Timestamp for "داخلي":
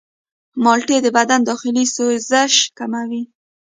1.49-1.85